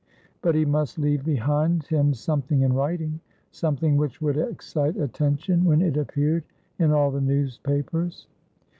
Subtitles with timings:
[0.41, 3.19] But he must leave behind him something in writing,
[3.51, 6.43] something which would excite attention when it appeared
[6.79, 8.25] in all the newspapers.